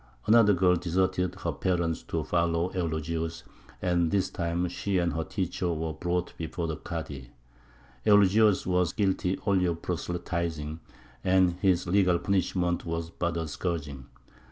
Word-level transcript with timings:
Another 0.25 0.53
girl 0.55 0.77
deserted 0.77 1.35
her 1.35 1.51
parents 1.51 2.01
to 2.01 2.23
follow 2.23 2.71
Eulogius; 2.73 3.43
and 3.83 4.09
this 4.09 4.31
time 4.31 4.67
she 4.67 4.97
and 4.97 5.13
her 5.13 5.23
teacher 5.23 5.71
were 5.71 5.93
brought 5.93 6.35
before 6.39 6.65
the 6.65 6.77
Kādy. 6.77 7.27
Eulogius 8.03 8.65
was 8.65 8.93
guilty 8.93 9.37
only 9.45 9.65
of 9.65 9.83
proselytizing, 9.83 10.79
and 11.23 11.51
his 11.61 11.85
legal 11.85 12.17
punishment 12.17 12.83
was 12.83 13.11
but 13.11 13.37
a 13.37 13.47
scourging. 13.47 14.07